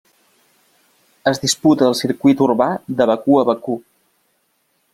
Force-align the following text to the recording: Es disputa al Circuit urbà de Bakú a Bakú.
Es 1.31 1.41
disputa 1.43 1.85
al 1.89 1.97
Circuit 2.01 2.41
urbà 2.47 2.69
de 3.01 3.07
Bakú 3.13 3.39
a 3.43 3.47
Bakú. 3.51 3.77